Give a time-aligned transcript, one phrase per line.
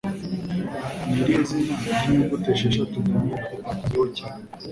[1.07, 4.43] Ni irihe zina ry'inyuguti esheshatu Daniel Hooper azwiho cyane?